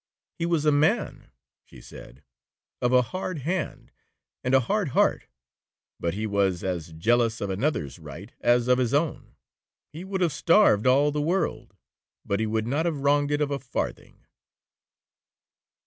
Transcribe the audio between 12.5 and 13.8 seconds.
not have wronged it of a